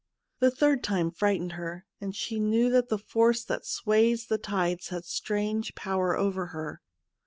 The 0.39 0.49
third 0.49 0.83
time 0.83 1.11
frightened 1.11 1.51
her, 1.51 1.85
and 1.99 2.15
she 2.15 2.39
knew 2.39 2.71
that 2.71 2.89
the 2.89 2.97
force 2.97 3.43
that 3.43 3.67
sways 3.67 4.25
the 4.25 4.39
tides 4.39 4.87
had 4.87 5.05
strange 5.05 5.75
power 5.75 6.17
over 6.17 6.47
her. 6.47 6.81